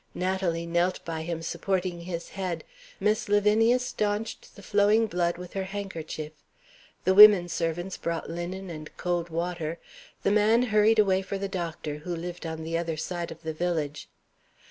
[0.15, 2.63] Natalie knelt by him, supporting his head.
[2.99, 6.31] Miss Lavinia stanched the flowing blood with her handkerchief.
[7.03, 9.77] The women servants brought linen and cold water.
[10.23, 13.53] The man hurried away for the doctor, who lived on the other side of the
[13.53, 14.09] village.